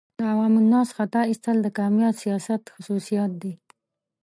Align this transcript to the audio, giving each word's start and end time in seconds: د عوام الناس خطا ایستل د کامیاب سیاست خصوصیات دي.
د 0.17 0.19
عوام 0.31 0.53
الناس 0.61 0.89
خطا 0.97 1.21
ایستل 1.27 1.57
د 1.63 1.67
کامیاب 1.79 2.15
سیاست 2.23 2.61
خصوصیات 2.73 3.31
دي. 3.41 3.53